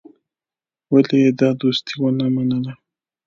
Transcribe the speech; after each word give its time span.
ولي 0.91 1.17
يې 1.23 1.31
دا 1.39 1.49
دوستي 1.61 1.93
ونه 2.01 2.25
منله. 2.35 2.73